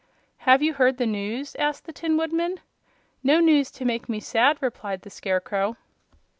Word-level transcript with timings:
"Have 0.49 0.63
you 0.63 0.73
heard 0.73 0.97
the 0.97 1.05
news?" 1.05 1.53
asked 1.57 1.85
the 1.85 1.93
Tin 1.93 2.17
Woodman. 2.17 2.59
"No 3.21 3.39
news 3.39 3.69
to 3.73 3.85
make 3.85 4.09
me 4.09 4.19
sad," 4.19 4.57
replied 4.59 5.03
the 5.03 5.11
Scarecrow. 5.11 5.77